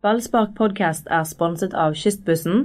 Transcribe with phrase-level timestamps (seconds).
[0.00, 2.62] Ballspark podcast er sponset av Kystbussen.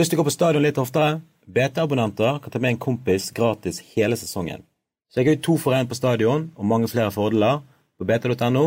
[0.00, 1.18] Lyst til å gå på stadion litt oftere?
[1.44, 4.64] BT-abonnenter kan ta med en kompis gratis hele sesongen.
[5.12, 7.60] Så jeg har jo to for én på stadion og mange flere fordeler
[8.00, 8.64] på bt.no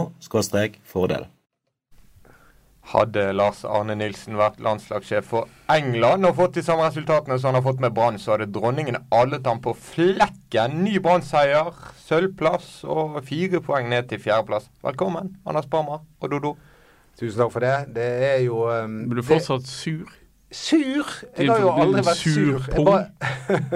[0.93, 1.25] fordel.
[2.93, 7.63] Hadde Lars Arne Nilsen vært landslagssjef for England og fått de samme resultatene som han
[7.63, 10.83] har fått med Brann, så hadde dronningen alet ham på flekken.
[10.85, 11.73] Ny Brann-seier,
[12.05, 14.69] sølvplass og fire poeng ned til fjerdeplass.
[14.85, 16.59] Velkommen, Anders Parma og Dodo.
[17.19, 17.75] Tusen takk for det.
[17.95, 20.07] Det er jo um, Men du fortsatt sur?
[20.51, 21.09] Sur?
[21.37, 22.63] Jeg har jo aldri vært sur.
[22.71, 23.03] Jeg bare,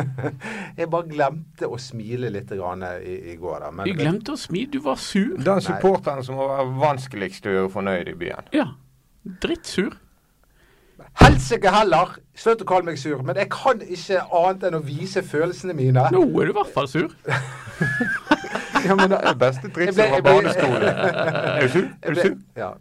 [0.79, 3.59] jeg bare glemte å smile litt i, i går.
[3.65, 3.73] Da.
[3.75, 4.71] Men, du glemte å smile?
[4.73, 5.35] Du var sur?
[5.37, 8.49] Den supporteren som var vanskeligst å gjøre fornøyd i byen.
[8.55, 8.71] Ja.
[9.43, 9.99] Drittsur.
[11.21, 12.15] Helsike heller!
[12.33, 13.21] Slutt å kalle meg sur.
[13.27, 16.07] Men jeg kan ikke annet enn å vise følelsene mine.
[16.15, 17.11] Nå er du i hvert fall sur.
[18.83, 20.83] Ja, men det er beste trikset fra barneskolen.
[20.83, 21.85] Er du sur?
[22.03, 22.33] Er du sur?
[22.57, 22.71] Ja.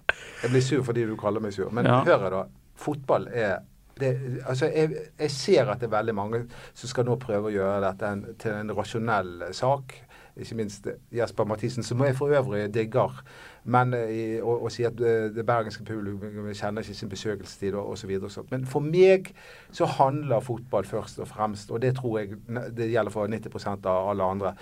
[0.42, 1.70] Jeg blir sur fordi du kaller meg sur.
[1.70, 2.02] Men Ja.
[2.04, 2.42] hør her, da.
[2.74, 3.58] Fotball er
[4.00, 7.52] det, altså jeg, jeg ser at det er veldig mange som skal nå prøve å
[7.52, 9.92] gjøre dette en, til en rasjonell sak.
[10.36, 13.18] Ikke minst Jesper Mathisen, som jeg for øvrig digger.
[13.64, 17.74] Men å i- og, og sier at eh, det bergenske publikum kjenner ikke sin besøkelsestid
[17.74, 18.14] osv.
[18.50, 19.34] Men for meg
[19.70, 22.38] så handler fotball først og fremst, og det tror jeg
[22.74, 24.54] det gjelder for 90% av alle andre,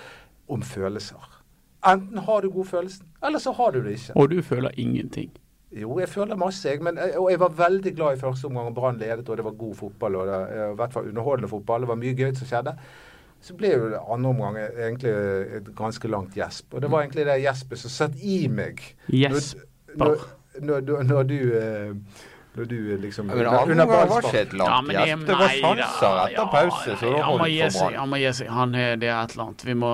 [0.49, 1.39] om følelser.
[1.87, 4.17] Enten har du god følelse, eller så har du det ikke.
[4.17, 5.31] Og du føler ingenting.
[5.71, 6.83] Jo, jeg føler masse, jeg.
[6.83, 8.75] Men, eh, og jeg var veldig glad i første omgang.
[8.75, 10.17] Brann ledet, og det var god fotball.
[10.17, 11.81] og det, eh, I hvert fall underholdende fotball.
[11.81, 12.77] Det var mye gøy som skjedde.
[13.41, 15.13] Så ble jo andre omgang egentlig
[15.57, 16.75] et ganske langt gjesp.
[16.75, 18.83] Og det var egentlig det gjespet som satt i meg.
[19.09, 19.63] Gjesper.
[19.97, 20.27] Når,
[20.61, 21.95] når, når, når du eh,
[22.55, 23.47] Når du liksom ja, Men
[23.81, 25.27] andre var ikke et langt men det.
[25.29, 27.99] Det var sanser da, sjanser etter ja, pause, så ja, må holdt gi for seg,
[28.01, 28.49] han må gi seg.
[28.57, 29.63] Han er, det er et eller annet.
[29.69, 29.93] Vi må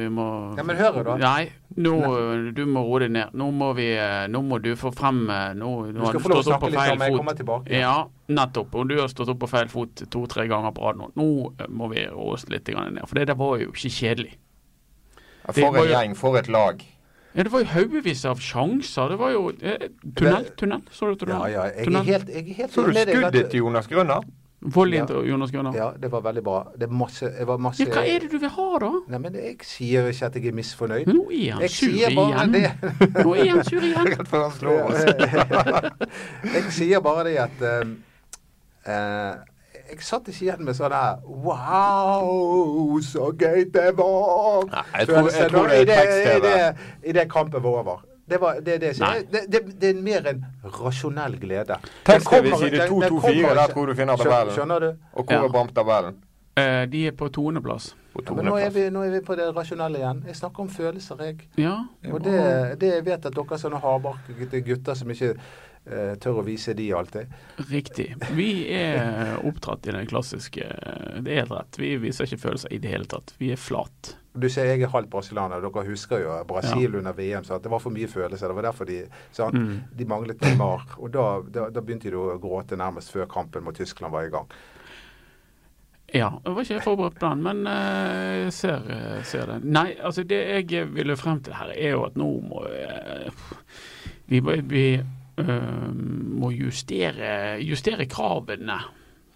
[0.00, 0.26] Vi må
[0.58, 1.14] Ja, men hør da.
[1.22, 1.44] Nei,
[1.86, 1.92] nå,
[2.56, 3.36] du må roe deg ned.
[3.38, 3.86] Nå må vi
[4.34, 6.98] Nå må du få frem eh, Nå, Du nå har du stått opp på feil
[7.04, 7.30] fot.
[7.38, 7.78] tilbake.
[7.78, 7.94] Ja,
[8.26, 8.74] nettopp.
[8.74, 11.12] Og du har stått opp på feil fot to-tre ganger på rad nå.
[11.14, 11.28] Nå
[11.60, 13.04] eh, må vi roe oss litt ned.
[13.06, 14.34] For det der var jo ikke kjedelig.
[15.46, 16.82] For en gjeng, for et lag.
[17.36, 19.08] Ja, Det var jo haugevis av sjanser.
[19.12, 20.82] Det var jo eh, Tunnel, tunnel.
[20.90, 21.52] Så du Ja, tunnel?
[21.52, 21.64] ja.
[21.76, 24.24] Jeg er helt, jeg er helt Så du skuddet til Jonas Grønner?
[24.62, 25.04] Volley Ja.
[25.06, 25.74] til Jonas Grønner.
[25.76, 25.84] Ja.
[25.84, 26.62] Ja, det var veldig bra.
[26.80, 28.88] Det er masse, det var masse hva er det du vil ha, da?
[29.12, 31.06] Nei, men jeg sier ikke at jeg er misfornøyd.
[31.12, 32.52] Nå er han Jeg sur sier bare igjen.
[32.52, 32.72] det.
[33.24, 34.08] Nå er han sur igjen.
[34.16, 35.04] Rett før han slår oss.
[36.54, 37.92] jeg sier bare det at eh,
[38.88, 39.34] eh,
[39.90, 44.66] Jeg satt ikke igjen med sånn her Wow, så gøy det var!
[44.70, 46.36] Nei, jeg tror- jeg tror det er tekst-TV.
[46.36, 48.04] Idet det- I det kampen var over.
[48.28, 48.96] Det, var, det, det,
[49.32, 51.76] det, det, det er mer en rasjonell glede.
[52.04, 54.54] Tekst-TV side den- den 224, kommer der tror du finner tabellen.
[54.54, 54.88] Skjønner du?
[55.12, 55.44] Og hvor Ja.
[55.44, 56.14] er Bamp-tabellen?
[56.58, 57.94] Eh, de er på toneplass.
[58.26, 60.22] Ja, men nå er, vi, nå er vi på det rasjonelle igjen.
[60.26, 61.36] Jeg snakker om følelser, jeg.
[61.58, 61.76] Ja.
[62.12, 65.34] Og det, det jeg vet at dere sånne hardbarkede gutter som ikke
[66.22, 67.32] tør å vise de alltid.
[67.70, 68.08] Riktig.
[68.34, 70.66] Vi er oppdratt i den klassiske
[71.22, 71.78] Det er helt rett.
[71.78, 73.34] Vi viser ikke følelser i det hele tatt.
[73.38, 74.16] Vi er flat.
[74.36, 75.62] Du ser jeg er halvt brasilianer.
[75.64, 77.44] Dere husker jo Brasil under VM.
[77.44, 78.50] Så det var for mye følelser.
[78.50, 79.02] Det var derfor de?
[79.38, 79.74] Mm.
[79.96, 80.84] De manglet Neymar.
[80.98, 84.32] Og da, da, da begynte de å gråte nærmest før kampen mot Tyskland var i
[84.34, 84.50] gang.
[86.14, 89.56] Ja, jeg var ikke forberedt på den, men eh, jeg ser, eh, ser det.
[89.64, 90.38] Nei, altså det
[90.70, 93.26] jeg ville frem til her, er jo at nå må eh,
[94.30, 95.02] vi, vi eh,
[95.36, 98.78] må justere, justere kravene,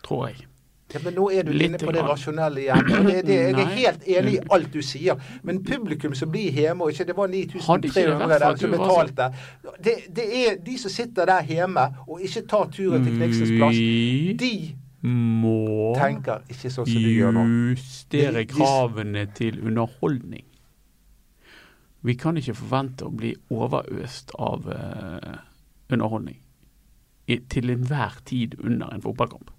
[0.04, 0.46] tror jeg.
[0.90, 2.88] Ja, men nå er du Litt inne på det rasjonelle igjen.
[3.06, 5.20] Det, det, jeg er helt enig i alt du sier.
[5.46, 8.74] Men publikum som blir hjemme, og ikke det var Hadde ikke det 9300 der som
[8.74, 9.28] betalte
[9.84, 13.80] det, det er de som sitter der hjemme og ikke tar turen til Kniksens plass.
[14.40, 14.54] De
[15.06, 17.44] må tenker ikke sånn som du gjør nå.
[17.70, 20.44] justere kravene til underholdning.
[22.04, 25.38] Vi kan ikke forvente å bli overøst av eh,
[25.92, 26.38] underholdning
[27.30, 29.50] i, til enhver tid under en fotballkamp.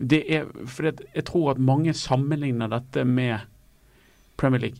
[0.00, 3.38] Det er fordi at jeg tror at mange sammenligner dette med
[4.40, 4.78] Premier League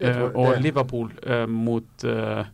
[0.00, 2.44] eh, og det- Liverpool uh, mot uh,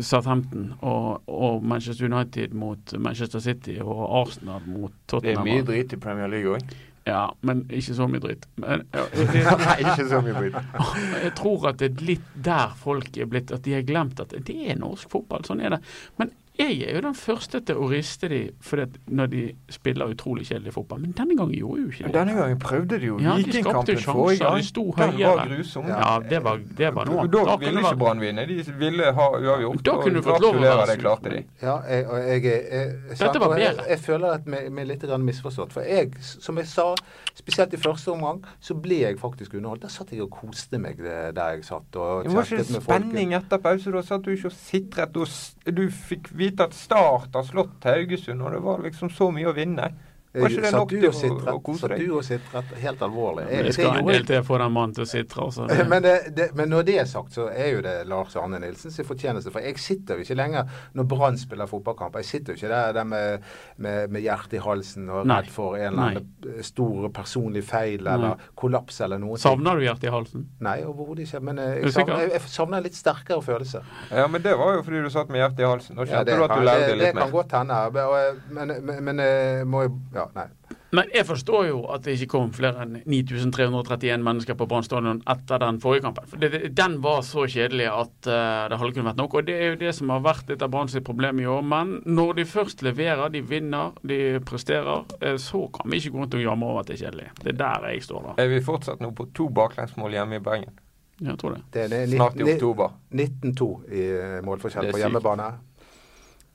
[0.00, 5.44] Southampton og, og Manchester United mot Manchester City og Arsenal mot Tottenham.
[5.44, 6.74] Det er mye dritt i Premier League òg.
[7.06, 8.44] Ja, men ikke så mye dritt.
[8.62, 9.02] Men, ja,
[9.58, 10.58] Nei, ikke så mye dritt.
[11.24, 14.36] jeg tror at det er litt der folk er blitt At de har glemt at
[14.46, 15.42] det er norsk fotball.
[15.48, 15.80] Sånn er det.
[16.20, 16.30] Men
[16.62, 19.42] jeg er jo den første til å riste de fordi at når de
[19.72, 21.00] spiller utrolig kjedelig fotball.
[21.00, 22.18] Men denne gangen gjorde jo ikke Men det.
[22.20, 23.18] denne gangen prøvde de jo.
[23.22, 24.56] Ja, Vikingkampen forrige gang.
[24.60, 25.46] de sto Den var høyere.
[25.56, 25.88] grusom.
[25.88, 27.26] Ja, det var, det var noe.
[27.32, 28.46] Da kunne ville ikke Brann vinne.
[28.46, 29.84] De ville ha uavgjort.
[29.84, 31.42] Da kunne du fått lov å være det klarte de.
[31.62, 33.88] Ja, jeg, og jeg, jeg, jeg, Dette var bedre.
[33.88, 35.72] jeg føler at vi er litt misforstått.
[35.72, 36.88] For jeg, som jeg sa,
[37.34, 39.82] spesielt i første omgang, så ble jeg faktisk underholdt.
[39.82, 41.96] Der satt jeg og koste meg der jeg satt.
[41.96, 43.90] og Det var ikke spenning etter pause.
[43.92, 45.16] Da satt du ikke og sitret.
[45.16, 49.30] og Du fikk vite vite at Start har slått Haugesund, og det var liksom så
[49.32, 49.88] mye å vinne.
[50.34, 51.78] Var ikke det Satt nok du og sitret?
[51.80, 52.00] Satt deg?
[52.06, 53.42] du og sitret helt alvorlig?
[53.50, 55.42] Det Jeg- skal en del til for den mannen til å sitre.
[55.44, 55.66] Altså.
[55.92, 58.96] Men, det, det, men når det er sagt, så er jo det Lars Arne Nilsens
[59.04, 59.50] fortjeneste.
[59.52, 60.64] For jeg sitter jo ikke lenger
[60.96, 62.16] når Brann spiller fotballkamp.
[62.16, 63.42] Jeg sitter jo ikke der, der med,
[63.76, 65.36] med, med hjertet i halsen og Nei.
[65.42, 68.14] redd for en eller annen stor personlig feil Nei.
[68.14, 69.36] eller kollaps eller noe.
[69.36, 70.48] Savner du hjertet i halsen?
[70.64, 71.42] Nei, overhodet ikke.
[71.44, 73.84] Men eh, du jeg savner, jeg, jeg savner en litt sterkere følelse.
[74.10, 75.96] Ja, men det var jo fordi du satt med hjertet i halsen.
[76.00, 77.36] Nå Ja, kjente det, du at du levde det, det litt kan mer.
[77.36, 77.82] godt hende.
[78.08, 80.48] og Men, men, men eh, må jo Ja, nei.
[80.92, 85.22] Men jeg forstår jo at det ikke kom flere enn 9331 mennesker på Brann stadion
[85.32, 86.26] etter den forrige kampen.
[86.28, 89.36] For det, det, Den var så kjedelig at uh, det hadde kunnet vært nok.
[89.40, 91.64] Og det er jo det som har vært et av Brann sitt problem i år.
[91.64, 96.20] Men når de først leverer, de vinner, de presterer, eh, så kan vi ikke gå
[96.20, 97.28] rundt og jamre over at det er kjedelig.
[97.40, 98.34] Det er der jeg står da.
[98.44, 100.76] Er vi fortsatt nå på to baklengsmål hjemme i Bergen?
[101.22, 101.62] Jeg tror det.
[101.72, 102.92] Det er Snart i oktober.
[103.14, 105.48] 19-2 i eh, målforskjell på hjemmebane.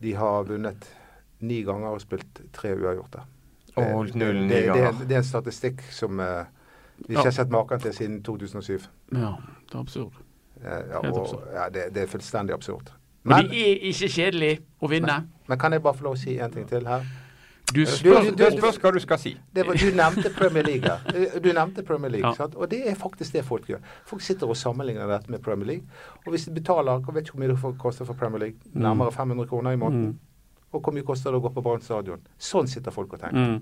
[0.04, 0.86] De har vunnet
[1.48, 3.26] ni ganger og spilt tre uavgjorte.
[3.78, 6.26] Og Det- nullen det- i det, det, det er en statistikk som uh,
[7.08, 7.22] vi Ja.
[7.24, 8.80] har sett maken til siden 2007.
[9.14, 9.34] Ja,
[9.70, 10.14] det er absurd.
[10.66, 11.44] Eh, ja, og, absurd.
[11.54, 12.92] ja, det, det er fullstendig absurd.
[13.24, 15.28] Men Men, det er ikke kjedelig å vinne.
[15.48, 17.04] men kan jeg bare få lov å si en ting til her?
[17.76, 19.38] Du Du- spør du- du, hva du skal si.
[19.54, 20.90] Det var, du nevnte Premier League.
[21.16, 22.34] Eh, Du nevnte Premier League, Ja.
[22.34, 22.56] sant?
[22.56, 23.80] Og det er faktisk det folk gjør.
[24.06, 25.84] Folk sitter og sammenligner dette med Premier League.
[26.26, 28.58] Og hvis de betaler Jeg vet ikke hvor mye det koster for Premier League.
[28.74, 30.06] Nærmere 500 kroner i måneden.
[30.08, 30.20] Mm.
[30.78, 32.22] Og hvor mye koster det å gå på Brann stadion?
[32.40, 33.38] Sånn sitter folk og tenker.
[33.58, 33.62] Mm.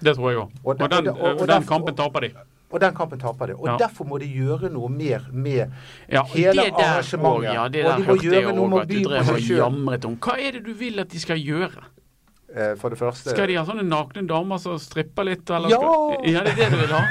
[0.00, 0.50] Det tror jeg òg.
[0.64, 2.30] Og Og, den, og og- og og den kampen taper de.
[2.70, 3.54] Og den kampen taper de.
[3.58, 3.76] Og Ja.
[3.76, 5.72] derfor må de gjøre noe mer med
[6.08, 7.50] Ja, hele det der arrangementet.
[7.50, 9.24] også, ja, det Og de må hørte gjøre jeg noe òg at du på drev
[9.24, 10.16] seg og jamret om.
[10.16, 11.82] Hva er det du vil at de skal gjøre?
[12.54, 15.48] Eh, For det første Skal de ha sånne nakne damer som stripper litt?
[15.50, 15.78] Eller Ja!
[15.78, 17.04] Skal, ja, det er det du vil ha?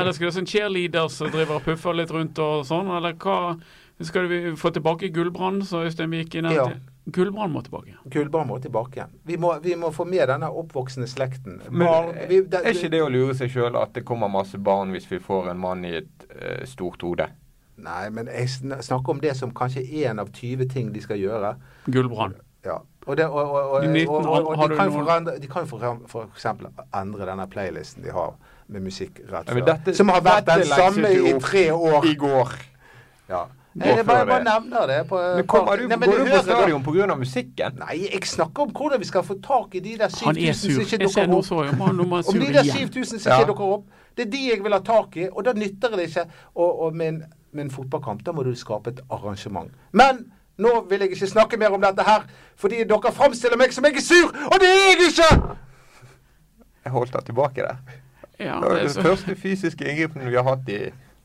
[0.00, 2.88] Eller skal det sånn cheerleaders som driver og puffer litt rundt og sånn?
[2.96, 3.60] Eller hva
[4.00, 6.66] Skal vi få tilbake gullbrand så Øystein Vik inn Ja.
[6.66, 6.80] til?
[7.10, 7.94] Gullbrann må tilbake.
[8.10, 9.06] Gullbarn må tilbake.
[9.26, 11.60] Vi må, vi må få med denne oppvoksende slekten.
[11.70, 14.58] Men Barn- vi- det- er ikke det å lure seg sjøl at det kommer masse
[14.58, 17.26] barn hvis vi får en mann i et uh, stort hode?
[17.82, 18.48] Nei, men jeg
[18.84, 21.56] snakker om det som kanskje én en av 20 ting de skal gjøre.
[21.90, 22.34] Gullbrann.
[22.64, 22.78] Ja.
[23.06, 25.38] Og, det, og, og, og, De 19 og, og, og de du kan noen- forandre,
[25.40, 28.36] de kan for, for eksempel endre denne playlisten de har
[28.68, 29.64] med musikk rett Ja, før.
[29.66, 32.06] dette- som har vært den samme i tre år.
[32.06, 32.52] I går.
[33.28, 33.46] Ja.
[33.76, 34.98] Jeg bare, bare nevner det.
[35.08, 37.14] På, Men kommer du, Nei, men går du på stadion pga.
[37.16, 37.78] musikken?
[37.78, 40.80] Nei, jeg snakker om hvordan vi skal få tak i de der er 7000 som
[40.82, 41.44] ikke dukker opp.
[41.44, 41.54] så
[42.34, 43.84] Om de der 7000 som ikke dukker opp,
[44.16, 45.28] det er de jeg vil ha tak i.
[45.32, 46.26] Og da nytter det ikke.
[46.54, 47.22] Og, og med, en,
[47.52, 49.70] med en fotballkamp, da må du skape et arrangement.
[49.92, 50.26] Men
[50.58, 52.26] nå vil jeg ikke snakke mer om dette her,
[52.56, 55.56] fordi dere framstiller meg som jeg er sur, og det er jeg ikke!
[56.84, 57.76] Jeg holdt deg tilbake der.
[58.40, 60.78] Ja, Det det er så- første fysiske inngripen vi har hatt i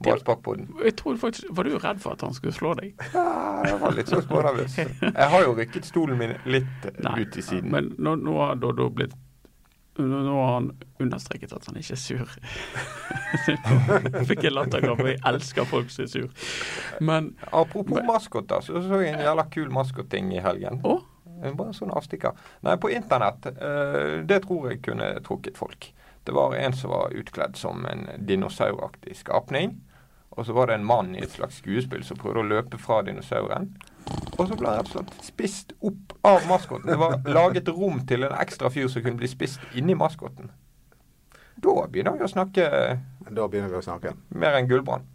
[0.05, 0.67] Ballsparkpodden.
[0.85, 2.93] jeg tror faktisk, Var du redd for at han skulle slå deg?
[3.13, 4.75] Ja, jeg var litt så smånervøs.
[4.77, 7.71] Jeg har jo rykket stolen min litt Nei, ut i siden.
[7.73, 9.15] Men nå, nå har Doddo blitt
[9.97, 10.67] nå, har han
[11.01, 12.33] understreket at han ikke er sur.
[14.29, 15.07] Fikk en latterkrampe.
[15.15, 16.27] Jeg elsker folk som er sur.
[17.01, 20.81] Men Apropos maskoter, så så jeg en jævla kul maskotting i helgen.
[20.85, 20.99] Å?
[21.47, 22.37] Bare en sånn avstikker.
[22.65, 23.45] Nei, på internett.
[23.49, 25.89] eh, det tror jeg kunne trukket folk.
[26.27, 29.79] Det var en som var utkledd som en dinosauraktig skapning.
[30.37, 32.99] Og så var det en mann i et slags skuespill som prøvde å løpe fra
[33.05, 33.71] dinosauren.
[34.37, 36.85] Og så ble han rett og slett spist opp av maskoten.
[36.87, 40.51] Det var laget rom til en ekstra fyr som kunne bli spist inni maskoten.
[41.57, 42.67] Da begynner vi å snakke
[43.33, 44.13] Da begynner vi å snakke.
[44.29, 45.07] mer enn Gullbrann.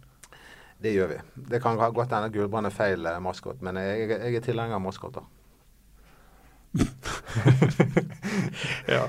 [0.83, 1.19] Det gjør vi.
[1.53, 4.75] Det kan ha godt hende Gullbrand er feil eh, maskot, men jeg, jeg er tilhenger
[4.75, 5.23] av maskoter.
[8.87, 9.07] Ja.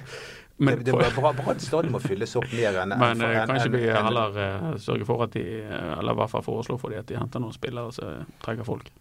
[0.57, 3.33] Men, det, det, for- bra, Brann stadion må fylles opp mer enn men en, kan
[3.35, 6.79] ikke kanskje vi heller uh, sørger for at de eh, Eller i hvert fall foreslår
[6.79, 8.93] for de at de henter noen spillere som trekker folk.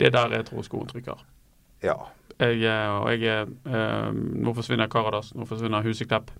[0.00, 1.20] Det er der jeg tror skoen trykker.
[1.84, 1.98] Ja.
[2.40, 6.32] Jeg, eh, og jeg, uh, nå forsvinner Karadas, nå forsvinner Huseklepp.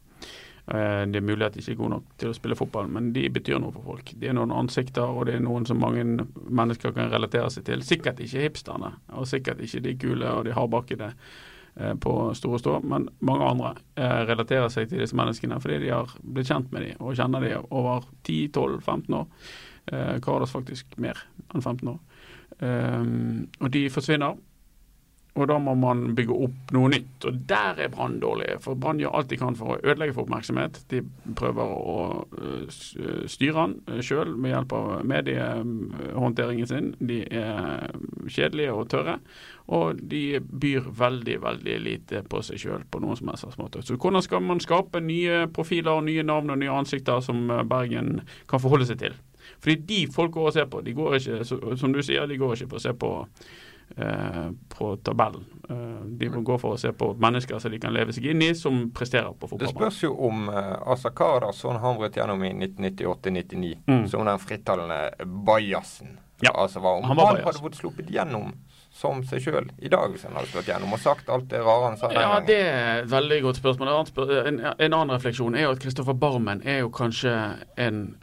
[0.66, 3.12] Eh, det er mulig at de ikke er gode nok til å spille fotball, men
[3.14, 4.10] de betyr noe for folk.
[4.18, 6.02] De er noen ansikter, og det er noen som mange
[6.34, 7.84] mennesker kan relatere seg til.
[7.86, 11.20] Sikkert ikke hipsterne, og sikkert ikke de kule og de hardbakkede eh,
[12.00, 16.12] på Store Stå, men mange andre eh, relaterer seg til disse menneskene fordi de har
[16.22, 19.26] blitt kjent med dem og kjenner dem over 10-12-15 år.
[19.92, 21.20] Eh, Karadas faktisk mer
[21.52, 21.98] enn 15 år.
[22.64, 23.02] Eh,
[23.60, 24.38] og de forsvinner.
[25.36, 27.26] Og da må man bygge opp noe nytt.
[27.28, 28.54] Og der er Brann dårlig.
[28.64, 30.80] For Brann gjør alt de kan for å ødelegge for oppmerksomhet.
[30.88, 31.02] De
[31.36, 32.64] prøver å øh,
[33.28, 36.88] styre den sjøl med hjelp av mediehåndteringen sin.
[37.04, 37.92] De er
[38.32, 39.18] kjedelige og tørre.
[39.76, 43.84] Og de byr veldig, veldig lite på seg sjøl på noen som helst måte.
[43.84, 48.22] Så hvordan skal man skape nye profiler, nye navn og nye ansikter som øh, Bergen
[48.48, 49.20] kan forholde seg til?
[49.60, 51.44] Fordi de folk går og ser på, de går ikke,
[51.78, 53.54] som du sier, de går ikke for å se på eh,
[54.68, 55.44] på tabellen.
[55.70, 58.42] Eh, de må gå for å se på mennesker som de kan leve seg inn
[58.42, 62.52] i, som presterer på Det spørs jo om uh, Asa Kardasson han brøt gjennom i
[62.52, 64.08] 1998-99 Mm.
[64.08, 66.18] som den frittalende bajasen.
[66.40, 68.52] Ja, Altså, var om han var han hadde fått sluppet gjennom
[68.96, 71.84] som seg sjøl i dag, hvis han hadde slått gjennom og sagt alt det rare
[71.90, 72.46] han sa den Ja, gangen?
[72.46, 73.88] det er et veldig godt spørsmål.
[73.88, 77.32] En annen, en, en annen refleksjon er jo at Kristoffer Barmen er jo kanskje
[77.76, 78.16] en,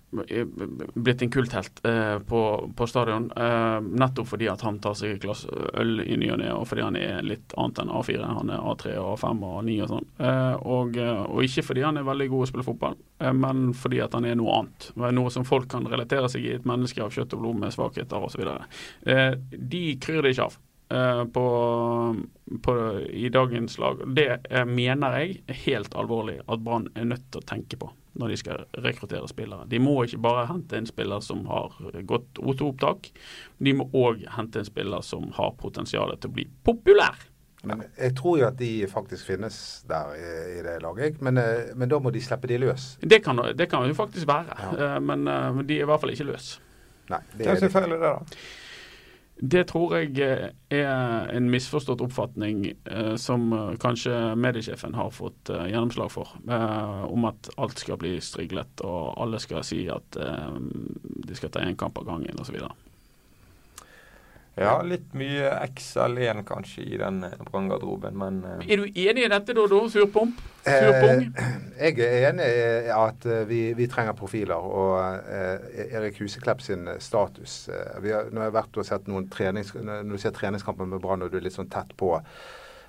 [0.93, 2.41] blitt en kulthelt eh, på,
[2.75, 3.29] på stadion.
[3.35, 6.67] Eh, nettopp fordi at han tar seg et glass øl i ny og ne, og
[6.69, 8.25] fordi han er litt annet enn A4.
[8.39, 10.09] Han er A3 og A5 og A9 og sånn.
[10.29, 13.71] Eh, og, eh, og ikke fordi han er veldig god å spille fotball, eh, men
[13.77, 14.91] fordi at han er noe annet.
[15.19, 16.53] Noe som folk kan relatere seg i.
[16.57, 18.45] Et menneske av kjøtt og blod med svakheter osv.
[19.09, 20.61] Eh, de kryr det ikke av
[21.25, 21.45] på,
[22.63, 24.01] på, i dagens lag.
[24.15, 27.91] Det eh, mener jeg er helt alvorlig at Brann er nødt til å tenke på
[28.13, 29.65] når de skal rekruttere spillere.
[29.65, 31.73] De må ikke bare hente en spiller som har
[32.05, 33.09] godt O2-opptak,
[33.57, 37.17] de må òg hente en spiller som har potensial til å bli populær.
[37.63, 39.57] Men jeg tror jo at de faktisk finnes
[39.89, 41.21] der i, i det laget.
[41.23, 42.97] Men, eh, men da må de slippe de løs.
[43.01, 44.97] Det kan, det kan jo faktisk være, ja.
[45.01, 46.57] men eh, de er i hvert fall ikke løs.
[47.09, 48.13] Nei, det det er er det, da?
[49.35, 55.49] Det tror jeg eh, er en misforstått oppfatning eh, som eh, kanskje mediesjefen har fått
[55.49, 60.19] eh, gjennomslag for, eh, om at alt skal bli striglet og alle skal si at
[60.21, 60.53] eh,
[61.27, 62.59] de skal ta én kamp av gangen osv.
[64.53, 68.59] Ja, litt mye XL1 kanskje i den branngarderoben, men uh...
[68.61, 69.79] Er du enig i dette, Dodo?
[69.89, 70.37] Surpomp?
[70.61, 71.23] Surpung?
[71.33, 74.61] Eh, jeg er enig i at eh, vi, vi trenger profiler.
[74.61, 78.87] Og eh, Erik Huseklepp sin eh, status eh, vi har, Nå har jeg vært og
[78.87, 81.97] sett noen trenings, Når du ser treningskampen med Brann og du er litt sånn tett
[81.97, 82.13] på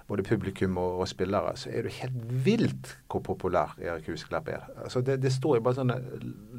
[0.05, 4.67] både publikum og, og spillere, så er det helt vilt hvor populær Erik Huseklepp er.
[4.85, 5.97] Altså det, det står jo bare sånne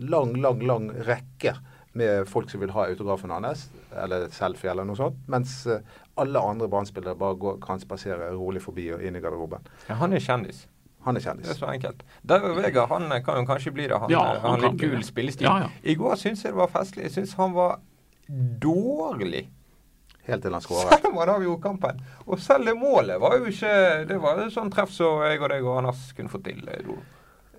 [0.10, 1.54] lang, lang, lang rekke
[1.96, 5.80] med folk som vil ha autografen hans, eller et selfie eller noe sånt, mens eh,
[6.20, 9.64] alle andre Brann-spillere bare går, kan spasere rolig forbi og inn i garderoben.
[9.90, 10.66] ja, han er kjendis.
[11.06, 11.46] Han er kjendis.
[11.48, 12.00] Det er så enkelt.
[12.26, 14.00] David Vega han eh, kan jo kanskje bli det.
[14.02, 15.46] Han, Ja, eh, han han er litt kul spillestil.
[15.48, 15.70] Ja, ja.
[15.84, 17.04] I går syns jeg det var festlig.
[17.08, 17.78] Jeg syns han var
[18.66, 19.46] dårlig.
[20.26, 20.90] Helt til han skåret.
[20.96, 22.00] Selv om han avgjorde kampen.
[22.26, 23.74] Og selv det målet var jo ikke
[24.10, 26.64] Det var jo sånn treff som jeg og deg og Anders kunne fått til.
[26.66, 26.98] Doro.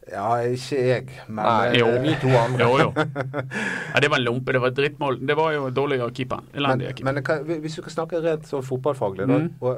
[0.07, 1.87] Ja, ikke jeg, men Nei, eh, jo.
[2.05, 2.63] vi to andre.
[2.63, 2.91] Jo, jo.
[3.95, 4.53] Ja, det var en lompe.
[4.55, 5.19] Det var et drittmål.
[5.27, 6.47] Det var jo dårlig av keeperen.
[6.53, 7.47] Men, Elendig av keeperen.
[7.49, 9.49] men hvis du kan snakke rent sånn fotballfaglig, Mm.
[9.61, 9.77] og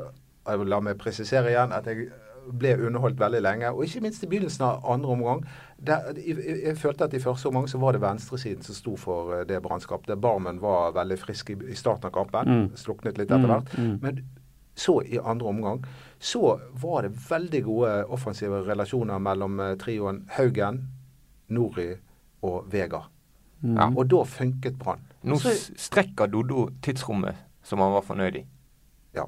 [0.48, 2.10] jeg vil la meg presisere igjen at jeg
[2.52, 5.42] ble underholdt veldig lenge, og ikke minst i begynnelsen av andre omgang.
[5.84, 9.34] Der, jeg, jeg, følte at i første omgang så var det venstresiden som sto for
[9.36, 10.16] eh, det brannskapet.
[10.20, 12.48] Barmen var veldig frisk i, i starten av kampen.
[12.48, 12.68] Mm.
[12.76, 13.74] Sluknet litt etter hvert.
[13.78, 13.98] Mm, mm.
[14.02, 14.22] Men
[14.78, 15.84] så i andre omgang
[16.20, 20.80] så var det veldig gode offensive relasjoner mellom eh, trioen Haugen,
[21.48, 21.92] Nori
[22.42, 23.04] og Vega.
[23.62, 23.76] Mm.
[23.76, 23.86] Ja.
[23.96, 25.00] Og da funket Brann.
[25.22, 28.44] Nå Så- s- strekker Doddo tidsrommet som han var fornøyd i.
[29.14, 29.24] Ja.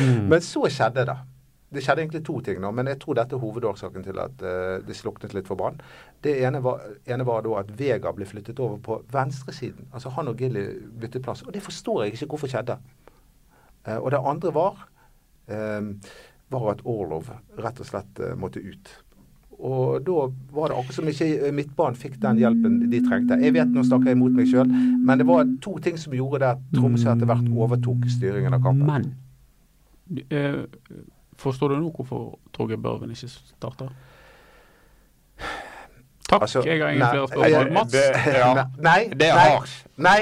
[0.00, 0.28] Mm.
[0.30, 1.16] Men så skjedde det.
[1.70, 4.80] Det skjedde egentlig to ting, nå, men jeg tror dette er hovedårsaken til at uh,
[4.82, 5.76] det sluknet litt for Brann.
[6.24, 9.86] Det ene var, ene var da at Vega ble flyttet over på venstresiden.
[9.94, 10.64] Altså han og Gilly
[10.98, 11.44] byttet plass.
[11.46, 12.74] Og det forstår jeg ikke hvorfor skjedde.
[13.86, 14.82] Uh, og det andre var,
[16.50, 17.30] var at Orlov
[17.62, 18.90] rett og slett eh, måtte ut.
[19.60, 20.14] Og da
[20.56, 23.36] var det akkurat som ikke eh, midtbanen fikk den hjelpen de trengte.
[23.44, 24.70] Jeg vet nå snakker jeg imot meg sjøl,
[25.04, 28.62] men det var to ting som gjorde det at Tromsø etter hvert overtok styringen av
[28.64, 29.10] kampen.
[30.10, 30.62] Men eh,
[31.40, 33.92] Forstår du nå hvorfor Torgeir Børven ikke starter?
[36.30, 37.50] Takk, Altså, jeg har ingen nei, flere spørsmål.
[37.50, 37.92] jeg- Mats?
[37.92, 38.02] Det,
[38.34, 38.64] ja.
[38.90, 39.72] Nei, det er hardt.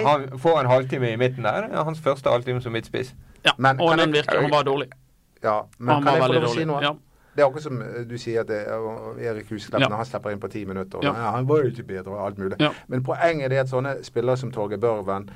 [0.07, 1.67] Han får en halvtime i midten der.
[1.67, 3.15] Det er hans første halvtime som midtspiss.
[3.45, 4.89] Ja, Men og den virker Han var dårlig.
[5.43, 6.83] Ja, men Han kan jeg få lov å si noe?
[6.83, 6.95] Ja.
[7.39, 9.89] Det er akkurat som eh, du sier at det er Erik Husklepp Ja.
[9.89, 10.99] når han slipper inn på ti minutter.
[11.03, 11.13] Ja.
[11.13, 12.59] han var jo ikke bedre og alt mulig.
[12.89, 15.31] Men poenget er at sånne spillere som Torgeir Børven,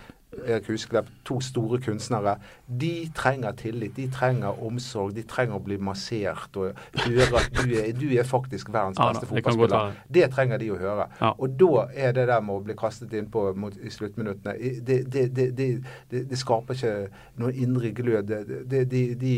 [0.47, 2.37] Erik Husklepp, to store kunstnere,
[2.81, 3.97] de trenger tillit.
[3.97, 5.13] De trenger omsorg.
[5.15, 9.27] De trenger å bli massert og høre at du er, du er faktisk verdens beste
[9.27, 9.93] det fotballspiller.
[10.09, 11.07] Det trenger de å høre.
[11.21, 11.35] Ja.
[11.37, 13.45] Og da er det der med å bli kastet innpå
[13.83, 14.57] i sluttminuttene
[14.87, 15.69] det, det, det,
[16.11, 16.97] det, skaper ikke
[17.37, 18.33] noen indre glød.
[18.33, 19.35] Det, det, de de,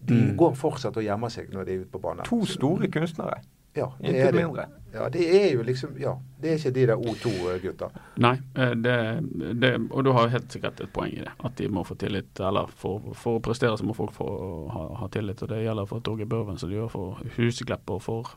[0.00, 0.36] de Mm.
[0.36, 2.24] går fortsatt og gjemmer seg når de er ute på banen.
[2.24, 3.40] To store kunstnere.
[3.76, 4.44] Ja, det Intet er det.
[4.46, 4.64] mindre.
[4.94, 7.88] Ja, det er jo liksom Ja, det er ikke de der O2-gutta.
[8.16, 11.32] Nei, eh, det, det, og du har helt sikkert et poeng i det.
[11.44, 12.40] At de må få tillit.
[12.40, 15.42] Eller for, for å prestere så må folk få ha, ha tillit.
[15.42, 18.30] Og det gjelder for Torgeir Børven som det gjør for Huseklepp og for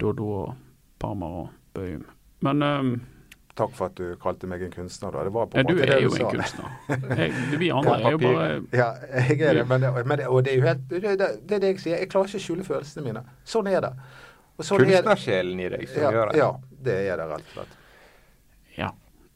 [0.00, 0.54] Dodo og
[0.98, 2.04] Parmar og Bøyum.
[2.42, 2.82] Men eh,
[3.52, 5.26] Takk for at du kalte meg en kunstner, da.
[5.26, 6.68] Det var på ja, en du måte er det jo du en kunstner.
[7.18, 8.86] Jeg, vi andre er jo bare Ja,
[9.28, 9.64] jeg er det.
[9.68, 11.80] Men, det, men det, og det er jo helt det, det, det er det jeg
[11.82, 11.98] sier.
[12.00, 13.22] Jeg klarer ikke å skjule følelsene mine.
[13.44, 13.90] Sånn er det.
[14.64, 14.94] Sånn er.
[14.94, 16.38] Kunstnersjelen i deg som Ja, gjør det.
[16.40, 16.50] ja,
[16.88, 17.74] det er det rett og slett.
[18.78, 18.88] Ja.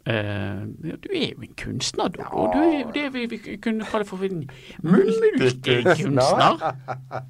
[0.06, 2.22] Uh, ja, du er jo en kunstner, da.
[2.22, 2.30] Ja.
[2.32, 4.46] Og du er jo det vi, vi kunne kalle for en
[4.86, 6.62] multikunstner.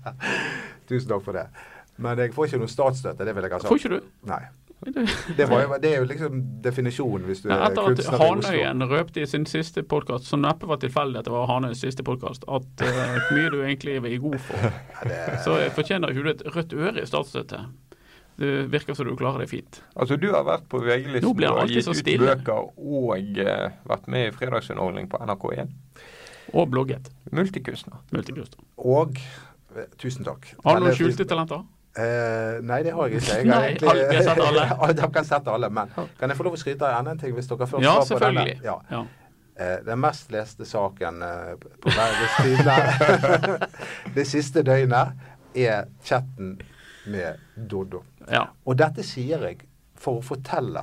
[0.90, 1.48] Tusen takk for det.
[1.96, 3.72] Men jeg får ikke noe statsstøtte, det vil jeg ha sagt.
[3.72, 4.08] Får ikke du?
[4.30, 4.42] Nei.
[4.84, 8.12] Det, var, jo- det er jo liksom definisjonen hvis du Ja, er etter at kunstner
[8.20, 8.50] i Oslo.
[8.52, 12.04] Hanøyen røpte i sin siste podkast, som neppe var tilfeldig at det var Hanøyens siste
[12.06, 14.68] podkast, at eh, hvor mye du egentlig er god for,
[15.08, 17.62] det, så fortjener ikke du et rødt øre i statsstøtte.
[18.36, 19.78] Det virker som du klarer det fint.
[19.96, 24.34] Altså, du har vært på VG-listen og gitt ut bøker og uh, vært med i
[24.36, 25.72] fredagsunderholdning på NRK1.
[26.52, 27.08] Og blogget.
[27.32, 27.96] Multikunstner.
[28.12, 28.60] Multikunstner.
[28.76, 29.16] og
[29.72, 30.50] eh, Tusen takk.
[30.66, 31.64] Har du noen skjulte talenter?
[31.96, 33.36] Eh, nei, det har jeg ikke.
[33.38, 34.64] Jeg Nei, egentlig, alle- har sett alle.
[35.00, 35.70] Dere kan sette alle.
[35.72, 37.32] Men kan jeg få lov å skryte av enda en ting?
[37.36, 38.58] hvis dere først Ja, selvfølgelig.
[38.64, 38.76] Ja.
[38.90, 39.04] Ja.
[39.56, 43.68] Uh, den mest leste saken uh, på Bergens Tidende
[44.14, 46.58] det siste døgnet er chatten
[47.08, 48.02] med Doddo.
[48.28, 48.42] ja.
[48.66, 49.62] Og dette sier jeg
[49.96, 50.82] for å fortelle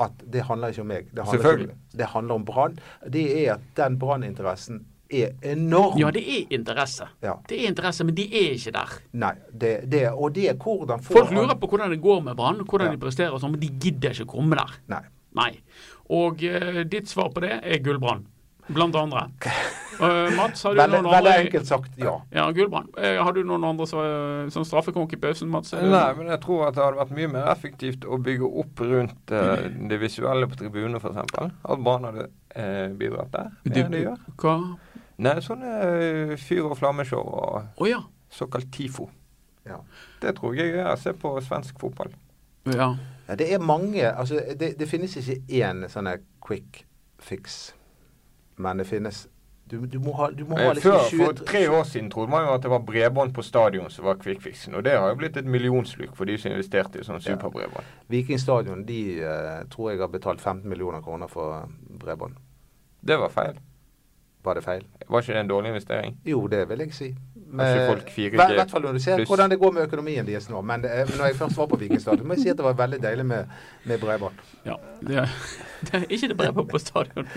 [0.00, 1.10] at det handler ikke om meg.
[1.12, 1.70] Det handler, om,
[2.00, 2.78] det handler om Brann.
[3.12, 5.98] Det er at den branninteressen er enorm.
[6.00, 7.06] ja, det er interesse.
[7.22, 7.34] Ja.
[7.48, 8.94] Det er interesse, men de er ikke der.
[9.12, 12.36] Nei, det, det, og det er hvordan får Folk lurer på hvordan det går med
[12.36, 12.96] Brann, hvordan Ja.
[12.96, 14.78] de presterer og sånn, men de gidder ikke komme der.
[14.88, 15.02] Nei.
[15.36, 15.52] Nei.
[16.10, 18.26] Og uh, ditt svar på det er Gullbrann.
[18.66, 19.28] Blant andre.
[20.00, 22.16] Uh, Mats, har du Veldig, noen veldig enkelt sagt ja.
[22.34, 22.88] Ja, Gullbrand.
[22.98, 25.70] Uh, har du noen andre som, som straffekonk i pausen, Mats?
[25.78, 29.30] Nei, men jeg tror at det hadde vært mye mer effektivt å bygge opp rundt
[29.30, 31.38] uh, det visuelle på tribunen, f.eks.
[31.46, 33.52] At Brann hadde eh, bidratt der.
[33.62, 34.18] Du- det gjør.
[34.42, 34.56] Hva?
[35.18, 38.02] Nei, sånne eh, fyr- og flammeshow og oh, ja.
[38.30, 39.08] såkalt TIFO.
[39.66, 39.80] Ja.
[40.22, 42.12] Det tror jeg er å se på svensk fotball.
[42.72, 42.94] ja.
[43.28, 46.06] Ja, Det er mange altså det, det finnes ikke én sånn
[46.46, 46.84] quick
[47.18, 47.74] fix,
[48.56, 49.24] men det finnes
[49.66, 52.30] Du, du må ha, du må ha liksom Før, 20 for tre år siden trodde
[52.30, 54.76] man jo at det var bredbånd på stadion som var quick-fixen.
[54.78, 57.32] Og det har jo blitt et millionsluk for de som investerte i sånn Ja.
[57.34, 57.88] superbredbånd.
[58.08, 61.66] Viking stadion de uh, tror jeg har betalt 15 millioner kroner for
[61.98, 62.36] bredbånd.
[63.02, 63.58] Det var feil.
[64.46, 64.84] Var det feil?
[65.10, 66.16] Var ikke det en dårlig investering?
[66.24, 67.08] Jo, det vil jeg si.
[67.56, 70.60] 4G I hvert fall når du ser hvordan det går med økonomien deres nå.
[70.66, 72.74] Men det, er- når jeg først var på Vikingstadion, må jeg si at det var
[72.78, 73.52] veldig deilig med,
[73.86, 74.34] med bredbånd.
[74.66, 74.74] ja.
[75.00, 75.28] Det, er,
[75.86, 77.28] det er ikke det bredbånd på stadion.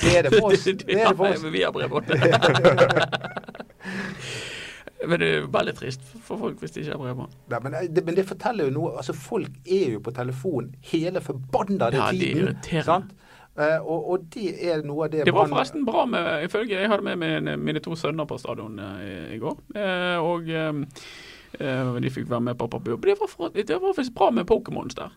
[0.00, 0.64] Det er det for oss.
[0.64, 1.42] Det er det for Ja, oss.
[1.42, 2.06] men vi har bredbånd.
[5.04, 7.32] Men det er jo veldig trist for folk hvis de ikke har bredbånd.
[7.52, 8.92] Nei, men, det, men det forteller jo noe.
[8.96, 12.14] Altså, folk er jo på telefon hele forbanna Ja, tiden.
[12.14, 12.86] er de irriterer.
[12.86, 13.10] sant?
[13.54, 16.90] Eh, og, og det er noe av det Det var forresten bra med ifølge Jeg
[16.90, 19.60] hadde med mine, mine to sønner på stadion eh, i, i går.
[19.78, 22.96] Eh, og de fikk være med på pappa
[23.54, 25.14] Det det var faktisk bra med Pokémons der.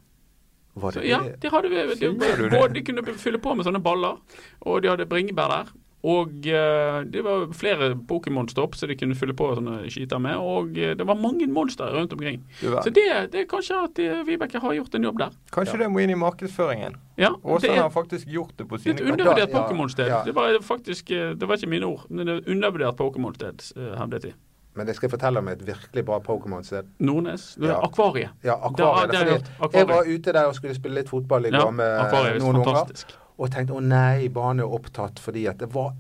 [0.78, 1.41] Så, ja, det?
[1.41, 4.19] de hadde de, de, de kunne fylle på med sånne baller,
[4.62, 5.71] og de hadde bringebær der.
[6.08, 10.39] Og eh, det var flere Pokémon-stopp som de kunne fylle på sånne skiter med.
[10.39, 12.43] Og eh, det var mange monstre rundt omkring.
[12.62, 15.36] Så det, det er kanskje at eh, Vibeke har gjort en jobb der.
[15.56, 16.96] Kanskje det må inn i markedsføringen.
[17.17, 20.12] Ja, det Åsane har faktisk gjort det på det er et undervurdert Ja, Pokémon-sted.
[20.12, 20.22] ja.
[20.24, 24.30] Det var faktisk Det var ikke mine ord, men det er undervurdert Pokémon-sted, eh, hevdet
[24.30, 24.34] de.
[24.78, 26.86] Men jeg skal fortelle om et virkelig bra Pokémon-sted.
[27.00, 27.56] Nordnes.
[27.62, 27.80] Ja.
[27.82, 28.30] Akvariet.
[28.46, 29.12] Ja, akvariet.
[29.12, 32.43] det har jeg var ute der og skulle spille litt fotball i Ja, går med
[32.43, 32.93] noen unger.
[33.38, 35.93] Og tenkte å nei, barnet er opptatt fordi at det var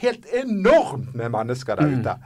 [0.00, 2.00] helt enormt med mennesker der Mm.
[2.00, 2.16] ute.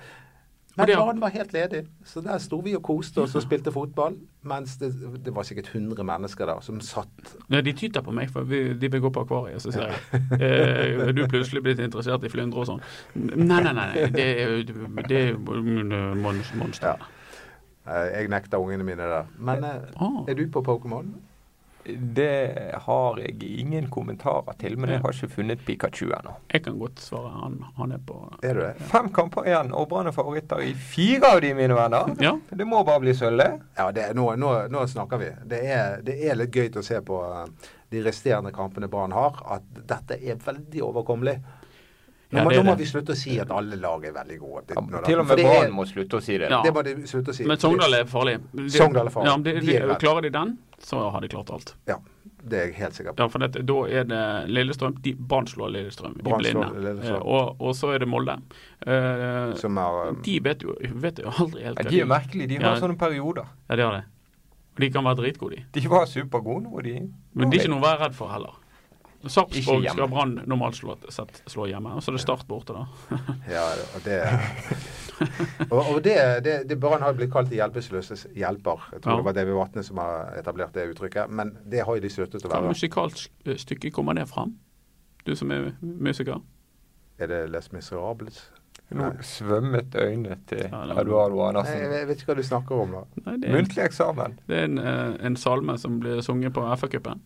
[0.79, 3.73] Men barnet banen var helt ledig, så der sto vi og koste oss og spilte
[3.75, 4.15] fotball.
[4.47, 4.93] Mens det,
[5.25, 8.75] det var sikkert 100 mennesker der som satt Nei, de tyter på meg, for vi,
[8.79, 9.59] de vil gå på akvariet.
[9.61, 12.81] Så sier jeg eh, du plutselig blitt interessert i flyndre og sånn?
[13.17, 13.89] Nei, nei, nei.
[14.15, 14.63] Det er jo
[15.09, 15.35] det er
[16.23, 16.95] monster.
[16.95, 18.05] Ja.
[18.13, 19.27] Jeg nekta ungene mine der.
[19.39, 20.23] Men eh, Ah.
[20.29, 21.11] er du på Pokémon?
[21.97, 26.35] Det har jeg ingen kommentarer til, men jeg har ikke funnet Pikachu ennå.
[26.53, 27.31] Jeg kan godt svare.
[27.41, 28.75] Han, han er på Er du det?
[28.91, 32.13] Fem kamper igjen, og Brann er favoritter i fire av de, mine venner.
[32.29, 32.35] Ja.
[32.51, 33.41] Det må bare bli sølv.
[33.79, 35.31] Ja, det, nå, nå, nå snakker vi.
[35.49, 39.39] Det er, det er litt gøy å se på eh, de resterende kampene Brann har,
[39.57, 41.39] at dette er veldig overkommelig.
[42.29, 42.83] Nå, Ja, må, det nå må det.
[42.85, 44.65] vi slutte å si at alle lag er veldig gode.
[44.69, 46.51] Det, Ja, til og med Brann må slutte å si det.
[46.53, 46.59] Ja.
[46.67, 47.47] Det må de slutte å si.
[47.49, 48.35] Men Sogndal er farlig.
[48.53, 49.31] De, Sogndal er farlig.
[49.31, 50.51] Ja, de, De de, er klarer de den,
[50.83, 51.75] så har de klart alt.
[51.89, 51.97] Ja,
[52.43, 53.23] det er jeg helt sikker på.
[53.25, 54.21] Ja, for dette, Da er det
[54.53, 54.95] Lillestrøm.
[55.03, 56.69] De, Brann slår Lillestrøm i blinde.
[56.77, 57.17] Lillestrøm.
[57.17, 58.37] Eh, og, og så er det Molde.
[58.87, 62.13] Uh, Som er um, de vet jo, vet jo aldri helt Ja, hva de er
[62.15, 62.49] merkelige.
[62.53, 62.81] De har Ja.
[62.85, 63.51] sånne perioder.
[63.69, 64.05] Ja, de har det.
[64.79, 65.65] Og de kan være dritgode, de.
[65.81, 66.95] De var supergode nå, de.
[67.35, 68.55] Men de er ikke noe å være redd for heller.
[69.27, 71.91] Sarpsborg skal Brann normalt slå, sett slå hjemme.
[71.99, 72.85] Og så er det Start borte, da.
[73.51, 73.65] Ja,
[73.97, 74.19] og det
[75.73, 76.15] Og, og det,
[76.47, 78.85] det, det Brann har blitt kalt de hjelpeløses hjelper.
[78.93, 79.17] Jeg tror Ja.
[79.19, 81.31] det var David Vatne som har etablert det uttrykket.
[81.31, 82.71] Men det har jo de sluttet å Hva være.
[82.77, 84.55] musikalsk eh, stykke kommer det fram?
[85.27, 86.39] Du som er musiker?
[87.19, 88.45] Er det Les Miserables?
[88.95, 91.81] Nå svømmet øynene til Eduardo Nei, Andersen.
[91.93, 93.03] jeg vet ikke hva du snakker om da.
[93.53, 94.39] Muntlig eksamen.
[94.49, 97.21] det er en, eh, en salme som blir sunget på FA-cupen.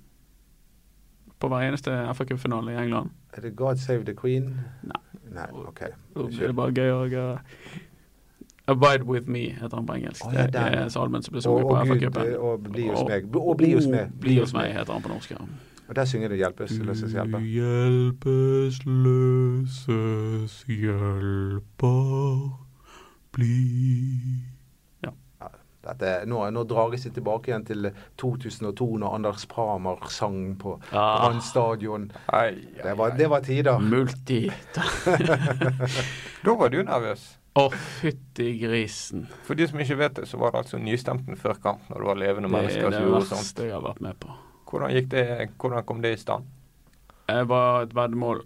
[1.43, 3.09] På hver eneste FA-cupfinale i England.
[3.35, 4.53] Er det God Save the Queen?
[4.87, 5.03] Nei.
[5.33, 5.81] Nei, OK.
[6.15, 7.39] Så er det bare gøy å gjøre
[8.71, 10.25] Abide With Me heter han på engelsk.
[10.27, 12.37] Oh, ja, det er salmen som ble Og, sunget på og FA Gud, Cupen.
[12.37, 13.37] og bli hos meg.
[13.37, 14.11] Og bli hos meg.
[14.23, 15.31] Bli hos meg heter han på norsk.
[15.35, 15.39] Ja.
[15.89, 19.05] Og der synger du 'Hjelpeløses Du hjelpeløses
[20.69, 22.51] hjelper
[23.33, 24.52] bli
[25.83, 27.89] Dette, nå, nå drages det tilbake igjen til
[28.23, 31.33] 2002, når Anders Pramer sang på Ah.
[31.43, 32.05] Stadion.
[32.31, 33.79] Det var, det var tider.
[33.83, 34.45] Multi.
[36.45, 37.25] Da var du nervøs.
[37.59, 37.67] Å,
[38.01, 39.27] fytti grisen.
[39.47, 42.09] For de som ikke vet det, så var det altså nystemten før kamp når det
[42.09, 43.43] var levende Det er mennesker det som gjorde sånt.
[43.43, 44.37] verste jeg har vært med på.
[44.73, 45.25] Hvordan gikk det?
[45.61, 46.49] Hvordan kom det i stand?
[47.29, 48.41] Jeg var et veddemål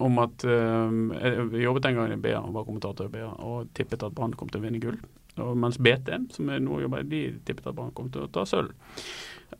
[0.00, 4.04] om at um, Jeg jobbet en gang i BA, var kommentator i BA, og tippet
[4.06, 5.00] at Brann kom til å vinne gull.
[5.42, 8.46] Og mens BT, som er nå jobber, de tippet at Brann kom til å ta
[8.48, 8.72] sølv.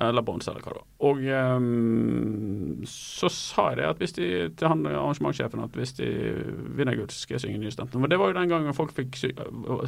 [0.01, 0.87] Eller bronse, eller hva det var.
[1.09, 1.19] Og
[1.59, 6.09] um, så sa jeg det at hvis de, til han arrangementssjefen at hvis de
[6.79, 7.99] vinner gull, skal jeg synge Nystemten.
[7.99, 9.33] For det var jo den gangen folk fikk sy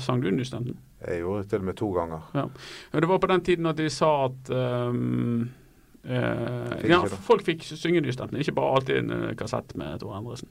[0.02, 0.76] Sang du Nystemten?
[1.06, 2.26] Jeg gjorde det til og med to ganger.
[2.34, 2.46] Ja,
[2.98, 4.52] det var på den tiden at de sa at
[4.90, 5.46] um,
[6.02, 7.00] eh, Fikk ja,
[7.30, 10.50] folk fikk synge Nystenten, ikke bare alltid en eh, kassett med Tor Endresen.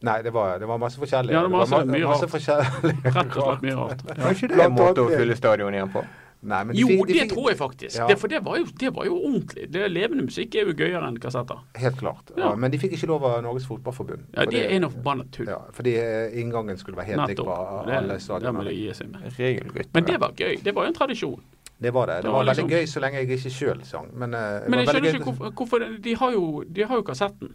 [0.00, 1.32] Nei, det var, det var masse forskjellig.
[1.34, 2.94] Ja, det var masse- ma- mye masse forskjellig.
[3.18, 4.02] Rett og slett mye rart.
[4.06, 4.22] Ja.
[4.24, 6.04] Var ikke det en måte å fylle stadion igjen på?
[6.40, 7.96] Nei, men de Jo, fikk- de det fikk- tror jeg faktisk.
[7.98, 8.06] Ja.
[8.06, 9.64] Det, for det var, jo, det var jo ordentlig.
[9.74, 11.64] Det Levende musikk er jo gøyere enn kassetter.
[11.82, 12.30] Helt klart.
[12.36, 12.44] Ja.
[12.44, 12.54] Ja.
[12.54, 14.28] Men de fikk ikke lov av Norges Fotballforbund.
[14.36, 15.50] Ja, det er noe forbanna tull.
[15.50, 19.88] Ja, fordi eh, inngangen skulle være helt lik på Det, alle det med.
[19.94, 20.60] Men det var gøy.
[20.62, 21.40] Det var jo en tradisjon.
[21.78, 22.14] Det var det.
[22.16, 24.06] Det Det var var veldig liksom- gøy så lenge jeg ikke sjøl sang.
[24.14, 27.02] Men, eh, Men jeg veldig skjønner ikke hvorfor, hvorfor de, har jo, de har jo
[27.02, 27.52] kassetten.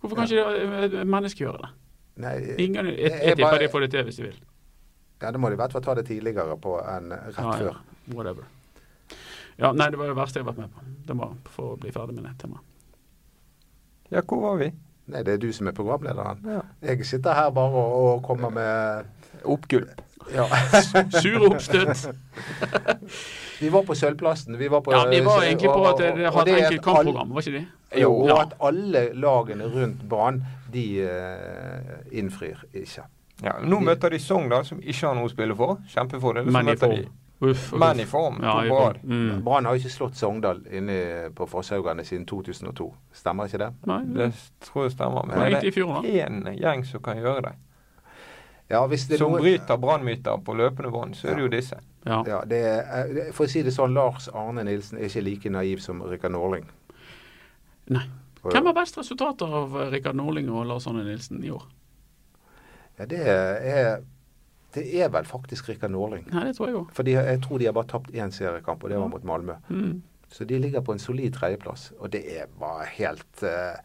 [0.00, 1.70] Hvorfor kan ikke et menneske gjøre det?
[2.22, 4.38] Nei, Ingen, jeg, jeg jeg tipper bare- de får det til hvis de vil.
[5.22, 7.52] ja, da må de i hvert fall ta det tidligere på enn rett Ja, ja.
[7.58, 7.80] før.
[8.14, 8.44] Whatever.
[9.58, 10.84] Ja, nei, det var det verste jeg har vært med på.
[11.08, 12.62] Det var for å bli ferdig med det temaet.
[14.10, 14.70] Ja, hvor var vi?
[15.08, 16.40] Nei, det er du som er programlederen.
[16.46, 16.60] Ja.
[16.82, 19.06] Jeg sitter her bare og, og kommer med
[19.44, 20.02] Oppgulp.
[20.34, 20.44] ja.
[21.22, 22.08] Sure oppstøt.
[23.60, 24.58] Vi var på Sølvplassen.
[24.58, 27.40] Vi var på Ja, vi var egentlig på at det hadde et enkelt kampprogram, var
[27.42, 28.00] ikke det?
[28.02, 28.36] Jo, og Ja.
[28.42, 33.02] at alle lagene rundt Brann, de eh, innfrir ikke.
[33.42, 35.78] Ja, nå møter de Sogndal, som ikke har noe å spille for.
[35.88, 36.46] Kjempefordel.
[36.52, 37.04] Men i form.
[37.40, 37.78] Uff, uff.
[37.78, 38.40] menn i form.
[38.42, 38.96] Ja, i form.
[39.04, 39.42] Mm.
[39.44, 42.88] Brann har jo ikke slått Sogndal inne på Fosshaugane siden 2002.
[43.14, 43.68] Stemmer ikke det?
[43.86, 44.32] Nei, Det
[44.66, 45.26] tror jeg stemmer.
[45.26, 47.52] Men det er én gjeng som kan gjøre det.
[48.70, 51.78] Ja, hvis det Som noe- bryter brannmyter på løpende bånd, så er det jo disse.
[52.04, 52.22] Ja.
[52.26, 52.82] Ja, det er,
[53.28, 56.32] eh, for å si det sånn, Lars Arne Nilsen er ikke like naiv som Rikard
[56.32, 56.66] Norling.
[57.88, 58.04] Nei.
[58.42, 61.64] Hvem har best resultater av eh, Rikard Norling og Lars Arne Nilsen i år?
[62.98, 64.02] Ja, det er,
[64.74, 66.26] det er vel faktisk Rikard Norling.
[66.32, 66.94] Nei, det tror jeg også.
[67.00, 69.56] Fordi jeg tror de har bare tapt én seriekamp, og det var mot Malmö.
[69.70, 70.02] Mm.
[70.30, 73.78] Så de ligger på en solid tredjeplass, og det er bare helt eh,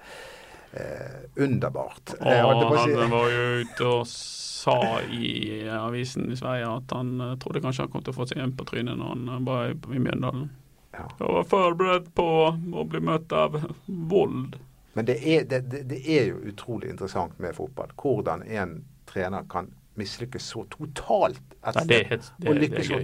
[0.73, 2.15] eh, underbart.
[2.19, 6.91] Jeg på å si- han var jo ute og sa i avisen i Sverige at
[6.95, 9.29] han eh, trodde kanskje han kom til å få seg en på trynet når han
[9.29, 10.49] eh, var i, i Mjøndalen.
[10.93, 11.07] Ja.
[11.19, 14.57] Og var forberedt på å bli møtt av vold.
[14.93, 17.95] Men det er, det, det, er jo utrolig interessant med fotball.
[17.97, 22.99] Hvordan en trener kan mislykkes så totalt et sted, helt, det, og lykkes så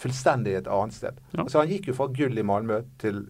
[0.00, 1.20] fullstendig et annet sted.
[1.32, 1.44] Ja.
[1.44, 3.22] Altså, han gikk jo fra gull i Malmö til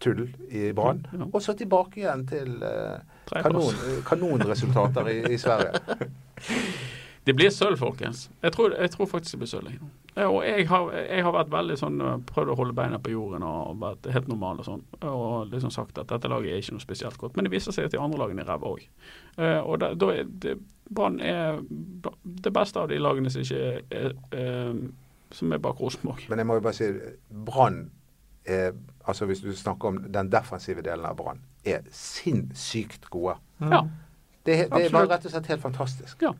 [0.00, 5.80] tull i Brann, og så tilbake igjen til eh, kanon, kanonresultater i, i Sverige.
[7.24, 8.30] Det blir sølv, folkens.
[8.42, 9.66] Jeg tror, jeg tror faktisk det blir sølv.
[10.24, 13.44] Og jeg har, jeg har vært veldig sånn øh, prøvd å holde beina på jorden
[13.44, 14.80] og vært helt normal og sånn.
[15.04, 17.36] Og liksom sagt at dette laget er ikke noe spesielt godt.
[17.36, 18.88] Men det viser seg at de andre lagene er ræva òg.
[19.36, 20.56] og da, da er det,
[20.88, 24.74] Brann er det beste av de lagene som ikke er, er, er
[25.36, 26.24] som er bak Rosenborg.
[26.32, 26.88] Men jeg må jo bare si
[27.46, 27.84] Brann
[28.46, 28.72] er
[29.10, 33.34] Altså hvis du snakker om den defensive delen av Brann, er sinnssykt gode.
[33.60, 33.80] Ja.
[34.46, 36.20] Det, det var rett og slett helt fantastisk.
[36.22, 36.30] Ja.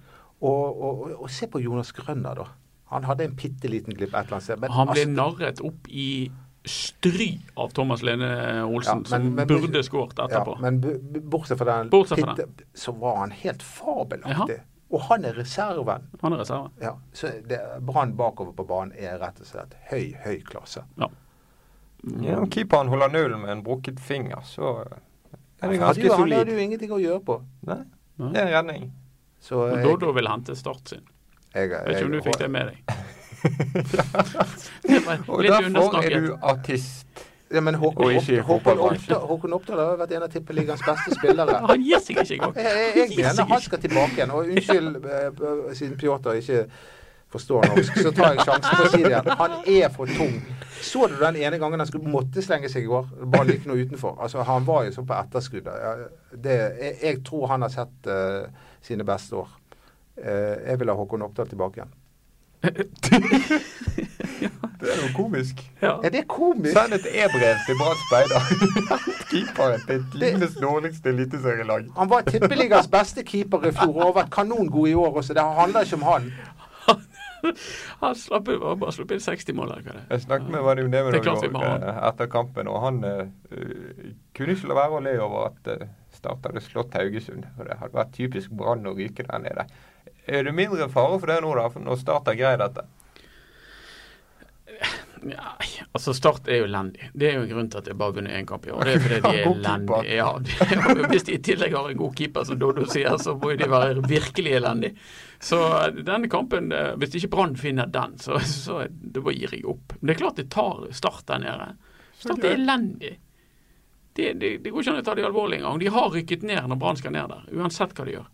[0.40, 2.46] Og, og, og, og se på Jonas Grønner, da.
[2.92, 4.68] Han hadde en bitte liten glipp et eller annet sted.
[4.76, 6.06] Han ble altså, narret opp i
[6.68, 8.28] stry av Thomas Lene
[8.68, 10.58] Olsen, Ja, men- som men- burde skåret ja, etterpå.
[10.60, 14.60] men b- b- bortsett fra den, Bortsett fra bitte, så var han helt fabelaktig.
[14.90, 16.06] Og han er reserven.
[16.22, 16.70] Han er reserven.
[16.82, 17.30] Ja, så
[17.86, 20.82] Brann bakover på banen er rett og slett høy, høy klasse.
[20.98, 21.08] Ja,
[22.40, 25.00] om keeperen holder nullen med en brukket finger, så er det
[25.60, 27.40] Han hadde ganske jo, han hadde jo ingenting å gjøre på.
[27.68, 27.82] Nei,
[28.20, 28.28] Ja.
[28.32, 28.90] det er en redning.
[29.40, 31.00] Så Og jeg, Dodo vil hente Start sin.
[31.54, 32.78] jeg, Vet ikke om du fikk det med deg.
[35.28, 37.06] Og derfor er du artist.
[37.50, 38.14] Ja, men Håkon,
[38.46, 39.52] Håkon, Håkon.
[39.56, 41.56] Oppdal, har vært en av tippeligaens beste spillere.
[41.70, 42.54] Han gir seg ikke engang.
[42.54, 44.30] Jeg, jeg, jeg mener han skal tilbake igjen.
[44.36, 46.60] Og unnskyld, eh, siden Pjotr ikke
[47.30, 49.30] forstår norsk, så tar jeg sjansen på å si det igjen.
[49.38, 50.34] Han er for tung.
[50.80, 53.06] Så du den ene gangen han skulle måtte slenge seg i går?
[53.30, 54.16] Ballen gikk nå utenfor.
[54.22, 55.70] Altså, han var jo sånn på etterskudd.
[56.34, 58.44] Det, jeg, jeg tror han har sett uh,
[58.84, 59.56] sine beste år.
[60.20, 61.96] Uh, jeg vil ha Håkon Oppdal tilbake igjen.
[64.80, 65.58] Det er noe komisk.
[65.82, 65.98] Ja.
[66.04, 66.72] Er det komisk?
[66.72, 68.40] Send et e-brev til Brann Speider.
[69.30, 71.90] Keeperen til tidenes dårligste eliteserielag.
[71.98, 75.36] Han var tippeligas beste keeper i fjor og har vært kanongod i år også.
[75.36, 76.30] Det handler ikke om han.
[78.02, 79.72] Han slapp inn, bare slapp inn 60 mål.
[79.76, 80.04] eller er.
[80.10, 83.24] Jeg snakket med Vadim Demirov eh, etter kampen, og han eh,
[84.36, 87.46] kunne ikke la være å le over at uh, Start hadde slått Haugesund.
[87.56, 89.66] Og det hadde vært typisk Brann å ryke der nede.
[90.26, 92.84] Er det mindre fare for det nå, da, når Start har greid dette?
[95.28, 95.52] Ja,
[95.92, 97.10] altså Start er jo elendig.
[97.12, 98.84] Det er jo en grunn til at de bare vunnet én kamp i år.
[98.88, 100.14] Det er fordi de er elendige.
[100.16, 103.68] Ja, hvis de i tillegg har en god keeper, som Dodo sier, så må de
[103.70, 104.94] være virkelig elendige.
[105.40, 105.60] Så
[105.96, 109.96] denne kampen, eh, hvis ikke Brann finner den, så, så det bare gir jeg opp.
[110.00, 111.70] Men det er klart de tar Start der nede.
[112.20, 113.14] Start er elendig.
[114.16, 115.78] Det, det, det går ikke an å ta de alvorlig engang.
[115.80, 118.30] De har rykket ned når Brann skal ned der, uansett hva de gjør.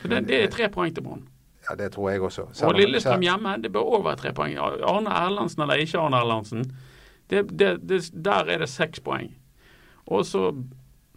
[0.00, 1.26] Så det, det er tre poeng til Brann.
[1.66, 2.46] Ja, det tror jeg også.
[2.64, 4.54] Og Lillestrøm hjemme, det bør òg være tre poeng.
[4.60, 6.64] Arne Erlandsen eller ikke Arne Erlandsen,
[7.28, 9.34] det, det, det, der er det seks poeng.
[10.08, 10.46] Og så,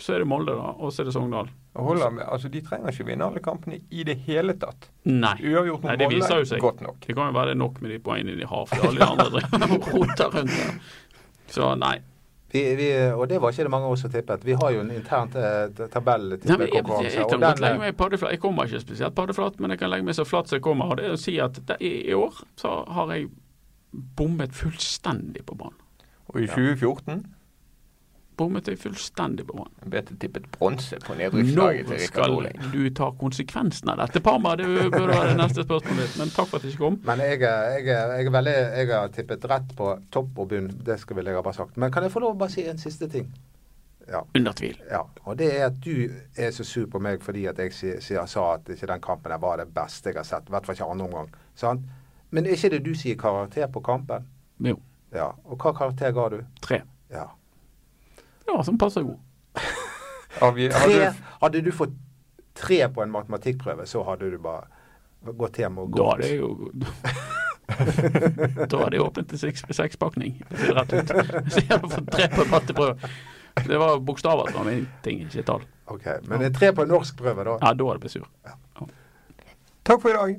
[0.02, 0.74] så er det Molde, da.
[0.84, 1.52] Og så er det Sogndal.
[1.80, 4.90] Hold med, altså, De trenger ikke vinne alle kampene i det hele tatt.
[5.08, 5.38] Nei.
[5.40, 6.60] Uavgjort Nei, det viser jo seg.
[6.60, 6.98] godt nok.
[7.06, 9.30] Det kan jo være det nok med de poengene de har, for alle de andre
[9.38, 10.74] driver og roter rundt der.
[11.52, 11.96] Så nei.
[12.52, 14.44] Vi, vi, og det var ikke det mange av oss som tippet.
[14.44, 15.30] Vi har jo en intern
[17.72, 20.52] men jeg, jeg, jeg kommer ikke spesielt paddeflat, men jeg kan legge meg så flatt
[20.52, 20.92] som jeg kommer.
[20.92, 23.30] Og det er å si at det, i, i år så har jeg
[24.20, 25.80] bommet fullstendig på banen.
[26.32, 27.24] Og i 2014
[28.42, 29.74] Bommet jeg fullstendig på banen.
[29.94, 32.58] ble det tippet bronse på nedrykkslaget til Rikard Oling.
[32.58, 34.56] Nå skal du ta konsekvensen av dette, Parma?
[34.58, 36.98] Det burde være det neste spørsmålet ditt, men takk for at du ikke kom.
[37.06, 40.72] Men jeg, jeg, jeg, er veldig, jeg har tippet rett på topp og bunn.
[40.90, 41.78] Det skal vel jeg ha bare sagt.
[41.78, 43.30] Men kan jeg få lov å bare si en siste ting?
[44.12, 44.24] Ja.
[44.36, 44.80] Under tvil.
[44.90, 45.04] ja.
[45.30, 48.26] Og det er at du er så sur på meg fordi at jeg si- sier-
[48.28, 50.50] sa at ikke den kampen var det beste jeg har sett.
[50.50, 51.30] I hvert fall ikke andre omgang.
[51.56, 51.86] Sant?
[52.32, 54.26] Men er ikke det du sier karakter på kampen?
[54.60, 54.80] Jo,
[55.14, 55.30] Ja.
[55.46, 56.42] Og hva karakter ga du?
[56.62, 56.82] tre.
[57.12, 57.26] Ja.
[58.48, 59.20] Ja, som passer god.
[60.42, 61.94] hadde, hadde du fått
[62.58, 64.68] tre på en matematikkprøve, så hadde du bare
[65.38, 66.02] gått hjem og gått.
[66.02, 66.72] Da hadde jeg jo
[68.68, 70.42] Da hadde jeg åpnet en seks- sekspakning.
[70.50, 71.14] Det ser rett ut.
[71.54, 73.12] Så jeg hadde fått tre på en matteprøve.
[73.68, 75.64] Det var bokstaver som var min ting, ikke tall.
[75.92, 77.56] Ok, Men en tre på en norskprøve, da?
[77.62, 78.28] Ja, da hadde jeg blitt sur.
[79.88, 80.36] takk for i dag.